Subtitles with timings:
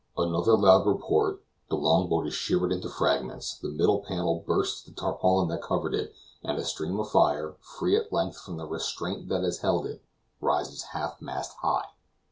[0.17, 4.91] Another loud report; the long boat is shivered into fragments; the middle panel bursts the
[4.93, 9.29] tarpaulin that covered it, and a stream of fire, free at length from the restraint
[9.29, 10.01] that had held it,
[10.41, 11.85] rises half mast high.